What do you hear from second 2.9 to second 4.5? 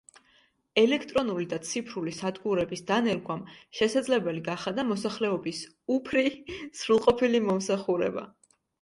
დანერგვამ შესაძლებელი